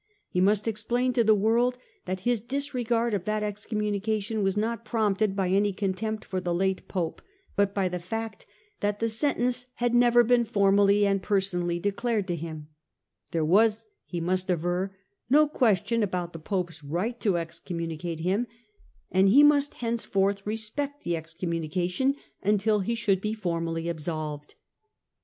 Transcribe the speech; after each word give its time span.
He 0.29 0.41
must 0.41 0.67
explain 0.67 1.13
to 1.13 1.23
the 1.23 1.35
world 1.35 1.77
that 2.05 2.21
his 2.21 2.41
disregard 2.41 3.13
of 3.13 3.25
that 3.25 3.43
excommunication 3.43 4.41
was 4.41 4.57
not 4.57 4.83
prompted 4.83 5.35
by 5.35 5.49
any 5.49 5.71
contempt 5.71 6.25
for 6.25 6.41
the 6.41 6.55
late 6.55 6.87
Pope, 6.87 7.21
but 7.55 7.75
by 7.75 7.87
the 7.87 7.99
fact 7.99 8.47
that 8.79 8.99
the 8.99 9.07
sentence 9.07 9.67
had 9.75 9.93
never 9.93 10.23
been 10.23 10.43
formally 10.43 11.05
and 11.05 11.21
personally 11.21 11.77
declared 11.77 12.27
to 12.29 12.35
him: 12.35 12.67
there 13.29 13.45
was, 13.45 13.85
he 14.03 14.19
must 14.19 14.49
aver, 14.49 14.97
no 15.29 15.47
question 15.47 16.01
about 16.01 16.33
the 16.33 16.39
Pope's 16.39 16.83
right 16.83 17.19
to 17.19 17.33
excom 17.33 17.75
municate 17.77 18.21
him; 18.21 18.47
and 19.11 19.29
he 19.29 19.43
must 19.43 19.75
henceforth 19.75 20.47
respect 20.47 21.03
the 21.03 21.15
excommunication 21.15 22.15
until 22.41 22.79
he 22.79 22.95
should 22.95 23.21
be 23.21 23.35
formally 23.35 23.87
absolved. 23.87 24.55